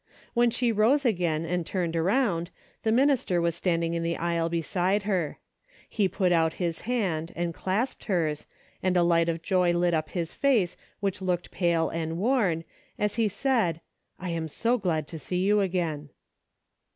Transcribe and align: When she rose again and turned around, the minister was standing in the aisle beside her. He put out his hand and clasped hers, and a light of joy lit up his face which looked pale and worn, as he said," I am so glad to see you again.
When 0.33 0.49
she 0.49 0.71
rose 0.71 1.05
again 1.05 1.45
and 1.45 1.63
turned 1.63 1.95
around, 1.95 2.49
the 2.81 2.91
minister 2.91 3.39
was 3.39 3.53
standing 3.53 3.93
in 3.93 4.01
the 4.01 4.17
aisle 4.17 4.49
beside 4.49 5.03
her. 5.03 5.37
He 5.87 6.07
put 6.07 6.31
out 6.31 6.53
his 6.53 6.81
hand 6.89 7.31
and 7.35 7.53
clasped 7.53 8.05
hers, 8.05 8.47
and 8.81 8.97
a 8.97 9.03
light 9.03 9.29
of 9.29 9.43
joy 9.43 9.73
lit 9.73 9.93
up 9.93 10.09
his 10.09 10.33
face 10.33 10.75
which 11.01 11.21
looked 11.21 11.51
pale 11.51 11.89
and 11.89 12.17
worn, 12.17 12.63
as 12.97 13.13
he 13.21 13.27
said," 13.29 13.79
I 14.19 14.29
am 14.31 14.47
so 14.47 14.79
glad 14.79 15.05
to 15.09 15.19
see 15.19 15.43
you 15.45 15.59
again. 15.59 16.09